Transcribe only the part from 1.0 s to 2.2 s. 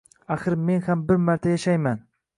bir marta yashayman